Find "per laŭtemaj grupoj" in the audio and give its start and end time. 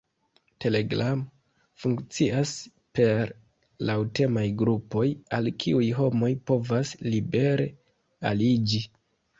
2.99-5.07